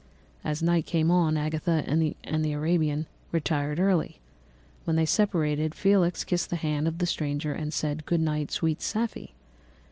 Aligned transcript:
"As 0.43 0.63
night 0.63 0.87
came 0.87 1.11
on, 1.11 1.37
Agatha 1.37 1.83
and 1.85 2.43
the 2.43 2.53
Arabian 2.53 3.05
retired 3.31 3.79
early. 3.79 4.19
When 4.83 4.95
they 4.95 5.05
separated 5.05 5.75
Felix 5.75 6.23
kissed 6.23 6.49
the 6.49 6.55
hand 6.55 6.87
of 6.87 6.97
the 6.97 7.05
stranger 7.05 7.53
and 7.53 7.71
said, 7.71 8.07
'Good 8.07 8.19
night 8.21 8.49
sweet 8.49 8.81
Safie. 8.81 9.35